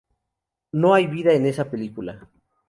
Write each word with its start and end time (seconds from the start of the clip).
No 0.71 0.95
hay 0.95 1.05
vida 1.05 1.31
en 1.35 1.45
esa 1.45 1.69
película. 1.69 2.27